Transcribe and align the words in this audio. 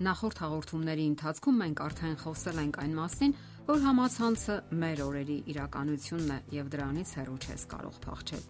Նախորդ 0.00 0.38
հաղորդումների 0.40 1.02
ընթացքում 1.10 1.56
մենք 1.60 1.80
արդեն 1.84 2.14
խոսել 2.22 2.60
ենք 2.60 2.76
այն 2.80 2.92
մասին, 2.96 3.32
որ 3.66 3.82
համացանցը 3.84 4.54
մեր 4.80 5.02
օրերի 5.04 5.36
իրականությունն 5.52 6.30
է 6.32 6.38
եւ 6.56 6.70
դրանից 6.72 7.12
հեռու 7.18 7.36
չես 7.44 7.64
կարող 7.72 7.98
փախչել, 8.06 8.46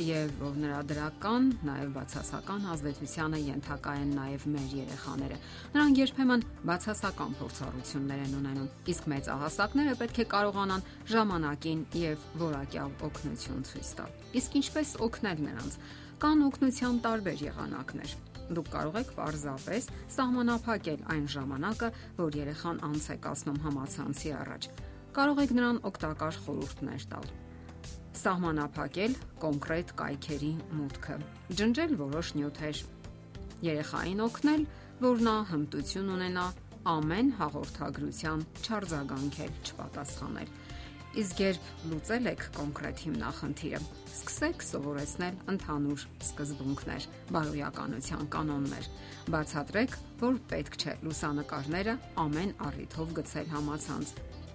եւ 0.00 0.32
որ 0.40 0.56
նրա 0.62 0.80
դրական, 0.94 1.50
նաեւ 1.68 1.92
բացասական 1.98 2.66
ազդեցությանը 2.72 3.42
ենթակա 3.44 3.94
են 4.00 4.16
նաեւ 4.16 4.48
մեր 4.54 4.74
երեխաները։ 4.80 5.38
Նրանք 5.76 6.00
երբեմն 6.04 6.46
բացասական 6.72 7.38
փորձառություններ 7.44 8.24
են 8.24 8.36
ունենում, 8.40 8.70
իսկ 8.94 9.08
մեծահասակները 9.12 9.96
պետք 10.00 10.22
է 10.24 10.28
կարողանան 10.34 10.86
ժամանակին 11.12 11.88
եւ 12.00 12.28
որակյալ 12.48 12.96
օգնություն 13.12 13.66
ցույց 13.68 13.96
տալ։ 14.00 14.20
Իսկ 14.40 14.62
ինչպես 14.64 14.96
օգնել 15.04 15.48
նրանց։ 15.52 15.82
Կան 16.24 16.48
օգնության 16.48 17.02
տարբեր 17.04 17.44
եղանակներ 17.52 18.22
Դուք 18.44 18.68
կարող 18.74 18.98
եք 19.00 19.14
պարզապես 19.18 19.88
սահմանափակել 20.16 21.06
այն 21.14 21.24
ժամանակը, 21.34 21.88
որ 22.18 22.38
երեխան 22.40 22.82
անց 22.90 23.08
է 23.14 23.16
կասնում 23.24 23.62
համացանցի 23.64 24.34
առաջ։ 24.44 24.68
Կարող 25.14 25.40
եք 25.44 25.56
նրան 25.60 25.80
օգտակար 25.88 26.38
խորհուրդներ 26.44 27.08
տալ 27.14 27.32
սահմանափակել 28.24 29.14
կոնկրետ 29.42 29.88
կայքերի 29.98 30.50
մուտքը, 30.78 31.16
ջնջել 31.58 31.94
որոշ 32.00 32.28
նյութեր, 32.38 32.82
երեխային 33.68 34.22
օգնել, 34.24 34.62
որ 35.04 35.24
նա 35.26 35.34
հմտություն 35.50 36.12
ունենա 36.14 36.44
ամեն 36.94 37.32
հաղորդագրության 37.40 38.44
չարձագանքել, 38.64 39.52
չպատասխանել 39.64 40.54
Իսկ 41.14 41.40
երբ 41.44 41.66
լուծել 41.92 42.24
եք 42.26 42.40
կոնկրետ 42.56 43.00
հիմնախնդիրը, 43.04 43.78
սկսեք 44.10 44.64
սովորեցնել 44.66 45.36
ընդհանուր 45.52 46.06
սկզբունքներ, 46.26 47.06
բարոյականության 47.36 48.24
կանոններ։ 48.34 48.88
Բացատրեք, 49.34 49.94
որ 50.24 50.40
պետք 50.50 50.78
չէ 50.82 50.96
լուսանկարները 51.06 51.94
ամեն 52.24 52.54
առիթով 52.66 53.14
գցել 53.20 53.48
համացանց։ 53.54 54.14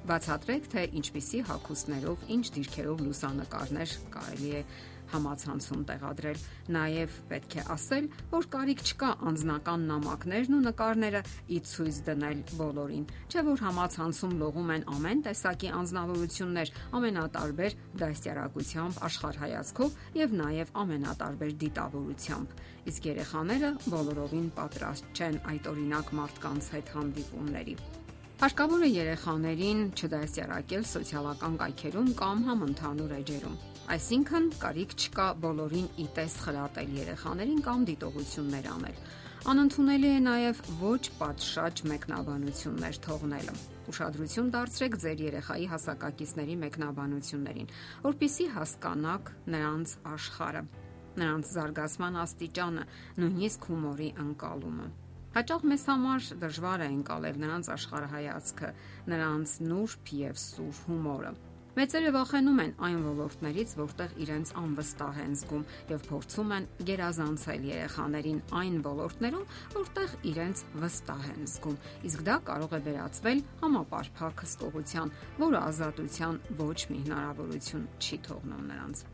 Բացատրեք, 0.10 0.68
թե 0.74 0.84
ինչպիսի 1.00 1.40
հակոստներով, 1.48 2.28
ինչ 2.36 2.46
դիրքերով 2.60 3.02
լուսանկարներ 3.08 3.96
կարելի 4.20 4.52
է 4.60 4.62
համացանցում 5.14 5.84
տեղադրել։ 5.90 6.44
Նաև 6.76 7.16
պետք 7.30 7.56
է 7.60 7.64
ասել, 7.76 8.10
որ 8.34 8.48
կարիք 8.56 8.84
չկա 8.90 9.10
անձնական 9.30 9.86
նամակներն 9.90 10.58
ու 10.58 10.62
նկարները 10.66 11.22
ի 11.50 11.60
ցույց 11.70 12.00
դնել 12.10 12.44
բոլորին։ 12.60 13.06
Չէ 13.30 13.46
որ 13.50 13.64
համացանցում 13.66 14.36
լողում 14.44 14.74
են 14.76 14.86
ամեն 14.96 15.24
տեսակի 15.30 15.72
անznավորություններ, 15.80 16.74
ամենատարբեր 17.00 17.78
դաստիարակությամբ, 18.04 19.02
աշխարհայացքով 19.10 19.98
եւ 20.20 20.36
նաև 20.44 20.76
ամենատարբեր 20.84 21.56
դիտավորությամբ։ 21.64 22.60
Իսկ 22.90 23.10
երեխաները 23.14 23.74
բոլորովին 23.94 24.52
պատրաստ 24.60 25.10
չեն 25.20 25.42
այդ 25.54 25.74
օրինակ 25.74 26.14
մարդկանց 26.20 26.72
հետ 26.76 26.96
հանդիպումների։ 27.00 27.76
Հարկավոր 28.40 28.84
է 28.86 28.88
երեխաներին 28.88 29.80
չդասյարակել 30.00 30.84
սոցիալական 30.88 31.56
կայքերում 31.60 32.12
կամ 32.22 32.44
համընդհանուր 32.48 33.10
էջերում։ 33.18 33.58
Այսինքն, 33.96 34.46
կարիք 34.62 34.94
չկա 34.96 35.26
բոլորին 35.46 35.90
ի 36.00 36.06
տես 36.16 36.36
խրատել 36.46 36.94
երեխաներին 37.00 37.60
կամ 37.66 37.84
դիտողություններ 37.90 38.70
անել։ 38.76 39.02
Անընդունելի 39.54 40.12
է 40.12 40.22
նաև 40.30 40.62
ոչ 40.86 41.02
պատշաճ 41.20 41.84
մեկնաբանություններ 41.92 43.02
թողնելը։ 43.10 43.58
Ուշադրություն 43.92 44.54
դարձրեք 44.56 44.98
ձեր 45.04 45.26
երեխայի 45.26 45.70
հասակակիցների 45.76 46.58
մեկնաբանություններին, 46.64 47.70
որpիսի 48.08 48.50
հասկանաք 48.56 49.36
նրանց 49.60 49.98
աշխարհը, 50.16 50.64
նրանց 51.20 51.54
զարգացման 51.60 52.24
աստիճանը, 52.24 52.90
նույնիսկ 53.20 53.72
հումորի 53.74 54.12
ընկալումը։ 54.30 54.90
Հաճախ 55.40 55.62
մեզ 55.72 55.84
համար 55.88 56.26
դժվար 56.40 56.82
է 56.84 56.88
ընկալել 56.92 57.38
նրանց 57.40 57.68
աշխարհայացքը, 57.72 58.70
նրանց 59.08 59.52
նուրբ 59.70 60.10
եւ 60.20 60.40
սուր 60.42 60.80
հումորը։ 60.88 61.30
Մեծերը 61.78 62.10
վախենում 62.16 62.58
են 62.64 62.74
այն 62.88 62.98
ոլորտներից, 63.06 63.76
որտեղ 63.80 64.18
իրենց 64.26 64.52
անվստահ 64.60 65.22
են 65.24 65.38
զգում 65.40 65.64
եւ 65.94 66.04
փորձում 66.10 66.52
են 66.58 66.68
գերազանցել 66.90 67.70
երեխաներին 67.70 68.42
այն 68.60 68.76
ոլորտներում, 68.90 69.48
որտեղ 69.78 70.18
իրենց 70.34 70.66
վստահ 70.84 71.24
են 71.30 71.48
զգում։ 71.54 71.78
Իսկ 72.10 72.26
դա 72.28 72.36
կարող 72.52 72.76
է 72.76 72.82
վերածվել 72.90 73.46
համապարփակ 73.64 74.44
հսկողության, 74.44 75.16
որը 75.46 75.64
ազատության 75.70 76.44
ոչ 76.66 76.78
մի 76.92 77.00
հնարավորություն 77.08 77.88
չի 78.04 78.22
թողնում 78.28 78.68
նրանց։ 78.74 79.08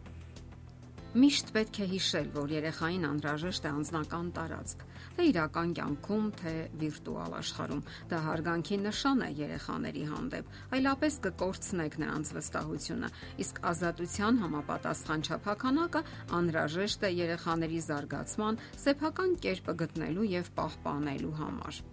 Միշտ 1.15 1.51
պետք 1.55 1.77
է 1.79 1.85
հիշել, 1.93 2.25
որ 2.35 2.51
երեխային 2.51 3.05
անհրաժեշտ 3.07 3.67
է 3.67 3.69
անznական 3.71 4.31
տարածք, 4.35 4.81
թե 5.15 5.27
իրական 5.29 5.69
կյանքում, 5.77 6.25
թե 6.41 6.53
վիրտուալ 6.81 7.35
աշխարհում։ 7.37 7.83
Դա 8.11 8.19
հարգանքի 8.25 8.79
նշան 8.83 9.23
է 9.23 9.29
երեխաների 9.39 10.03
հանդեպ, 10.11 10.51
այլապես 10.75 11.19
կկորցնեք 11.29 11.97
նրանց 12.03 12.35
վստահությունը, 12.35 13.11
իսկ 13.47 13.65
ազատության 13.71 14.41
համապատասխան 14.43 15.27
չափականակը 15.31 16.05
անհրաժեշտ 16.43 17.07
է 17.07 17.17
երեխաների 17.23 17.85
զարգացման 17.87 18.59
սեփական 18.83 19.39
կերպը 19.47 19.81
գտնելու 19.85 20.31
եւ 20.35 20.51
պահպանելու 20.59 21.37
համար։ 21.39 21.85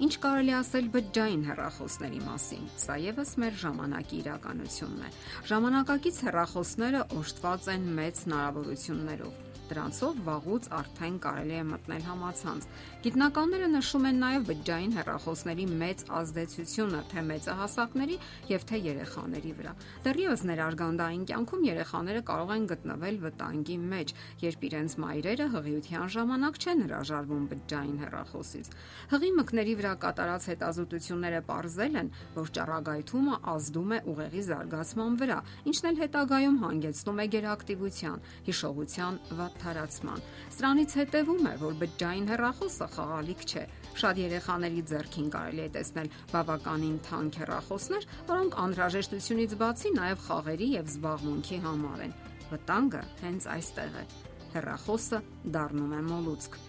Ինչ 0.00 0.14
կարելի 0.16 0.52
ասել 0.56 0.86
բջջային 0.94 1.42
հեռախոսների 1.44 2.20
մասին։ 2.24 2.62
Սա 2.80 2.94
եւս 3.04 3.32
մեր 3.42 3.58
ժամանակի 3.62 4.16
իրականությունն 4.22 5.04
է։ 5.04 5.10
Ժամանակակից 5.50 6.22
հեռախոսները 6.24 7.04
օժտված 7.20 7.70
են 7.74 7.86
մեծ 8.00 8.24
հնարավորություններով 8.24 9.49
Դրանցով 9.70 10.20
վաղուց 10.26 10.64
արդեն 10.74 11.16
կարելի 11.22 11.54
է 11.54 11.64
մտնել 11.70 12.04
համացանց։ 12.08 12.64
Գիտնականները 13.04 13.66
նշում 13.70 14.06
են 14.10 14.16
նաև 14.20 14.46
բջջային 14.50 14.94
հեռախոսների 14.98 15.66
մեծ 15.80 16.02
ազդեցությունը 16.20 17.02
թե 17.10 17.22
մեծահասակների 17.30 18.16
եւ 18.50 18.64
թե 18.70 18.80
երեխաների 18.86 19.52
վրա։ 19.60 19.74
Դեռևս 20.06 20.42
ներարգանդային 20.50 21.24
կյանքում 21.30 21.62
երեխաները 21.70 22.22
կարող 22.30 22.50
են 22.56 22.66
գտնվել 22.70 23.20
վտանգի 23.30 23.76
մեջ, 23.94 24.14
երբ 24.42 24.66
իրենց 24.70 24.96
մայրերը 25.04 25.46
հղիության 25.54 26.10
ժամանակ 26.18 26.60
չեն 26.60 26.82
հրաժարվում 26.90 27.46
բջջային 27.50 28.00
հեռախոսից։ 28.02 28.72
Հղի 29.14 29.30
մկների 29.38 29.74
վրա 29.80 29.94
կատարած 30.02 30.48
հետազոտությունները 30.50 31.40
ողրզել 31.50 32.00
են, 32.00 32.12
որ 32.40 32.52
ճառագայթումը 32.58 33.40
ազդում 33.54 33.94
է 33.94 34.02
ուղեղի 34.10 34.44
զարգացման 34.50 35.18
վրա, 35.20 35.38
ինչն 35.70 35.90
էլ 35.90 36.00
հետագայում 36.00 36.60
հանգեցնում 36.64 37.20
է 37.20 37.26
գերակտիվության, 37.36 38.22
հիշողության 38.50 39.20
վատ 39.40 39.59
թարացման։ 39.60 40.24
Սրանից 40.56 40.94
հետևում 41.00 41.46
է, 41.50 41.54
որ 41.60 41.76
բջջային 41.82 42.30
հեռախոսը 42.30 42.88
խաղալիք 42.96 43.44
չէ։ 43.50 43.64
Շատ 44.00 44.20
երեխաների 44.24 44.82
ձեռքին 44.90 45.28
կարելի 45.34 45.62
է 45.66 45.68
տեսնել 45.76 46.10
բավականին 46.32 46.98
թանկ 47.10 47.38
հեռախոսներ, 47.42 48.08
որոնք 48.30 48.58
անհրաժեշտությունից 48.64 49.54
բացի 49.60 49.94
նաև 50.00 50.26
խաղերի 50.30 50.68
եւ 50.80 50.90
զբաղմունքի 50.94 51.62
համար 51.66 52.04
են։ 52.08 52.18
Վտանգը 52.50 53.04
հենց 53.24 53.48
այստեղ 53.60 53.96
է։ 54.00 54.04
Հեռախոսը 54.50 55.24
դառնում 55.54 55.96
է 56.00 56.04
մոլուցք 56.10 56.60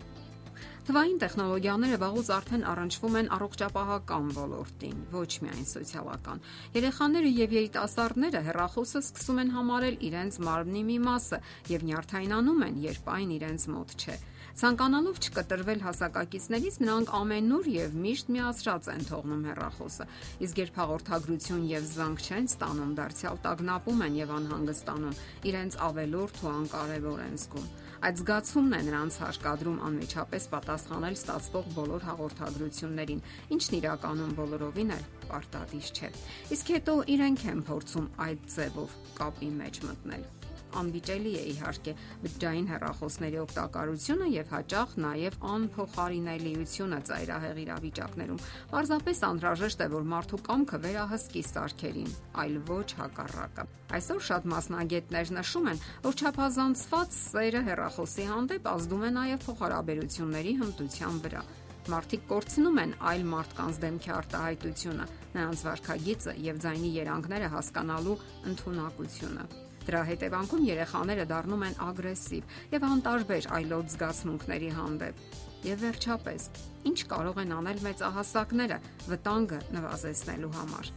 Թվային 0.91 1.19
տեխնոլոգիաները 1.23 1.97
վաղուց 2.01 2.29
արդեն 2.35 2.63
առնչվում 2.67 3.13
են 3.19 3.29
առողջապահական 3.35 4.25
ոլորտին, 4.37 4.97
ոչ 5.13 5.29
միայն 5.45 5.69
սոցիալական։ 5.69 6.41
Երեխաները 6.73 7.31
եւ 7.37 7.55
երիտասարդները 7.57 8.41
հեռախոսը 8.49 9.03
սկսում 9.05 9.39
են 9.45 9.53
համարել 9.55 9.97
իրենց 10.11 10.39
մարմնի 10.51 10.83
մի 10.91 10.97
մասը 11.07 11.39
եւ 11.71 11.87
նյարդայնանում 11.91 12.65
են, 12.67 12.83
երբ 12.91 13.09
այն 13.15 13.31
իրենց 13.39 13.67
մոտ 13.71 13.95
չէ։ 14.01 14.17
Ցանկանալով 14.51 15.19
չկտրվել 15.23 15.83
հասակակիցներից 15.85 16.77
նրանք 16.83 17.11
ամենուր 17.17 17.67
եւ 17.71 17.93
միշտ 18.03 18.31
միացրած 18.35 18.89
են 18.91 19.05
թողնում 19.07 19.45
հեռախոսը։ 19.47 20.07
Իսկ 20.45 20.59
երբ 20.61 20.79
հաղորդագրություն 20.81 21.63
եւ 21.71 21.85
զանգ 21.91 22.25
չեն 22.27 22.49
ստանում, 22.51 22.91
դարձյալ 22.99 23.39
տագնապում 23.45 24.03
են 24.07 24.17
եւ 24.19 24.33
անհանգստանում, 24.37 25.15
իրենց 25.51 25.79
ավելորդ 25.87 26.41
ու 26.41 26.51
անկարևոր 26.51 27.23
են 27.31 27.39
զգում։ 27.41 27.71
Այդ 28.01 28.21
զգացումն 28.21 28.75
է 28.75 28.81
նրանց 28.91 29.17
հարկադրում 29.21 29.81
անմիջապես 29.87 30.47
պատասխանել 30.51 31.17
ստացվող 31.21 31.67
բոլոր 31.77 32.05
հաղորդագրություններին, 32.09 33.23
ինչն 33.55 33.77
իրականում 33.77 34.35
բոլորովին 34.41 34.93
էլ 34.97 35.07
պարտադիր 35.29 35.91
չէ։ 35.95 36.13
Իսկ 36.57 36.75
հետո 36.75 36.95
իրենք 37.15 37.47
են 37.55 37.65
փորձում 37.71 38.11
այդ 38.27 38.47
ձևով 38.57 39.01
կապի 39.21 39.51
մեջ 39.61 39.83
մտնել 39.85 40.50
անվիճելի 40.79 41.31
է 41.41 41.43
իհարկե 41.51 41.93
բջջային 42.23 42.67
հեռախոսների 42.71 43.39
օգտակարությունը 43.41 44.27
եւ 44.31 44.51
հաճախ 44.55 44.95
նաեւ 45.05 45.37
անփոխարինելիությունը 45.51 46.99
ծայրահեղ 47.11 47.61
իրավիճակներում։ 47.65 48.43
Պարզապես 48.71 49.23
անհրաժեշտ 49.31 49.81
է, 49.81 49.87
որ 49.91 50.05
մարդու 50.11 50.41
կամքը 50.47 50.81
վերահսկի 50.85 51.43
սարքերին, 51.51 52.11
այլ 52.41 52.55
ոչ 52.71 52.87
հակառակը։ 53.01 53.65
Այսօր 53.91 54.21
շատ 54.31 54.45
մասնագետներ 54.51 55.33
նշում 55.41 55.71
են, 55.71 55.81
որ 56.05 56.21
չափազանցված 56.21 57.17
սերը 57.21 57.65
հեռախոսի 57.71 58.29
հանդեպ 58.31 58.71
ազդում 58.71 59.03
է 59.07 59.11
նաեւ 59.17 59.43
փոխհարաբերությունների 59.47 60.55
հմտության 60.61 61.19
վրա 61.25 61.43
մարդիկ 61.89 62.25
կորցնում 62.29 62.79
են 62.81 62.91
այլ 63.09 63.23
մարդկանց 63.31 63.79
դեմքի 63.85 64.11
արտահայտությունը, 64.17 65.07
նրանց 65.33 65.65
վարքագիծը 65.69 66.37
եւ 66.51 66.61
ձայնի 66.67 66.93
երանգները 66.99 67.51
հասկանալու 67.57 68.21
ընտունակությունը։ 68.53 69.49
Դրա 69.81 70.01
հետևանքում 70.11 70.65
երեխաները 70.67 71.25
դառնում 71.31 71.63
են 71.67 71.79
ագրեսիվ 71.85 72.57
եւ 72.75 72.85
անտարբեր 72.91 73.47
այլոց 73.57 73.95
զգացմունքների 73.95 74.69
հանդեպ։ 74.77 75.23
Եվ 75.61 75.81
վերջապես, 75.85 76.45
ինչ 76.91 76.99
կարող 77.11 77.39
են 77.41 77.55
անել 77.57 77.81
մեծահասակները 77.85 78.77
վտանգը 79.11 79.59
նվազեցնելու 79.77 80.51
համար։ 80.57 80.91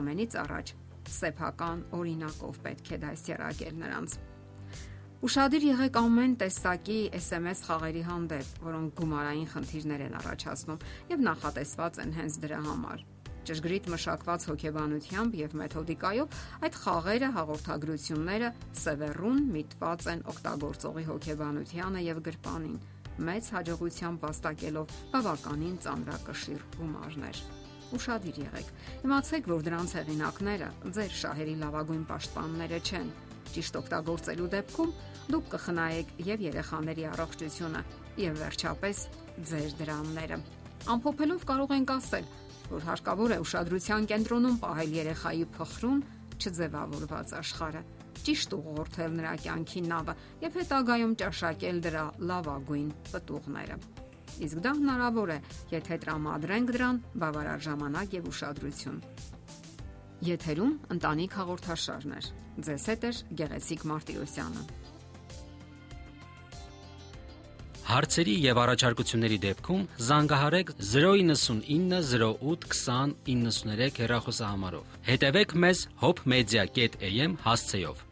Ամենից 0.00 0.36
առաջ 0.40 0.74
սեփական 1.10 1.86
օրինակով 2.00 2.60
պետք 2.64 2.92
է 2.96 2.98
դասյարակել 3.04 3.80
նրանց։ 3.80 4.18
Ուշադիր 5.20 5.64
եղեք 5.68 5.96
ամեն 6.00 6.34
տեսակի 6.40 6.98
SMS 7.18 7.60
խաղերի 7.66 8.04
հանդեպ, 8.08 8.52
որոնք 8.64 8.94
գումարային 9.00 9.50
խնդիրներ 9.52 10.04
են 10.06 10.16
առաջացնում 10.20 10.84
եւ 11.12 11.24
նախատեսված 11.28 12.00
են 12.06 12.14
հենց 12.20 12.38
դրա 12.46 12.60
համար։ 12.70 13.04
Ճշգրիտ 13.48 13.86
մշակված 13.94 14.46
հոգեբանությամբ 14.50 15.36
եւ 15.40 15.54
մեթոդիկայով 15.60 16.34
այդ 16.66 16.76
խաղերը 16.80 17.30
հաղորդագրությունները 17.36 18.50
սևեռուն 18.80 19.40
միտված 19.54 20.08
են 20.14 20.24
օգտագործողի 20.34 21.04
հոգեբանությանը 21.08 22.04
եւ 22.10 22.20
գրպանին, 22.28 22.76
մեծ 23.30 23.50
հաջողությամբ 23.56 24.28
վաստակելով 24.28 24.94
բավականին 25.16 25.80
ծանրակշիռ 25.86 26.68
գումարներ 26.76 27.42
ուշադիր 27.96 28.36
եղեք։ 28.44 28.68
Իմացեք, 29.06 29.48
որ 29.50 29.64
դրանց 29.66 29.94
հեղինակները 29.98 30.68
ձեր 30.94 31.14
շահերի 31.20 31.54
լավագույն 31.62 32.04
պաշտպանները 32.10 32.78
չեն։ 32.86 33.08
Ճիշտ 33.50 33.78
օգտագործելու 33.80 34.50
դեպքում 34.54 34.92
դուք 35.30 35.48
կխնայեք 35.54 36.12
եւ 36.28 36.44
երեխաների 36.46 37.06
առողջությունը 37.10 37.82
եւ 38.20 38.38
վերջապես 38.44 39.02
ձեր 39.50 39.74
դրամները։ 39.80 40.38
Ամփոփելով 40.94 41.42
կարող 41.50 41.74
ենք 41.76 41.90
ասել, 41.96 42.30
որ 42.70 42.86
հարկավոր 42.90 43.34
է 43.34 43.38
ուշադրության 43.44 44.06
կենտրոնում 44.10 44.58
պահել 44.64 44.94
երեխայի 45.00 45.46
փխրուն 45.56 46.02
չձևավորված 46.40 47.32
աշխարհը, 47.40 47.82
ճիշտ 48.20 48.54
ուղղորդել 48.56 49.16
նրա 49.20 49.32
կյանքի 49.44 49.82
նավը 49.90 50.14
եւ 50.44 50.58
հետագայում 50.60 51.16
ճաշակել 51.22 51.80
դրա 51.86 52.04
լավագույն 52.30 52.92
պտուղները։ 53.10 53.76
Իսկ 54.40 54.62
դա 54.64 54.72
հնարավոր 54.80 55.32
է, 55.34 55.38
եթե 55.74 55.98
տրամադրենք 56.04 56.72
դրան 56.76 57.00
բավարար 57.24 57.64
ժամանակ 57.66 58.14
եւ 58.20 58.30
ուշադրություն։ 58.30 59.02
Եթերում 60.30 60.72
ընտանիք 60.96 61.36
հաղորդաշարներ։ 61.40 62.30
Ձեզ 62.68 62.86
հետ 62.92 63.04
է 63.08 63.12
Գեղեցիկ 63.40 63.84
Մարտիրոսյանը։ 63.90 64.64
Հարցերի 67.90 68.34
եւ 68.44 68.58
առաջարկությունների 68.62 69.36
դեպքում 69.44 69.80
զանգահարեք 70.08 70.68
099 70.90 71.96
08 72.12 72.68
20 72.74 73.16
93 73.30 73.98
հեռախոսահամարով։ 74.04 75.00
Հետևեք 75.08 75.56
մեզ 75.64 75.82
hopmedia.am 76.04 77.34
հասցեով։ 77.48 78.06